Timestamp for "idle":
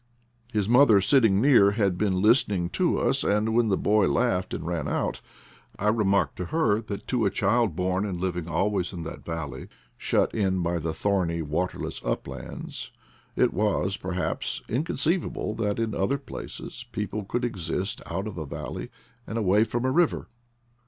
10.91-10.91